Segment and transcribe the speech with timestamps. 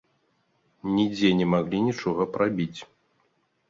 [0.95, 2.79] Нідзе не маглі нічога прабіць.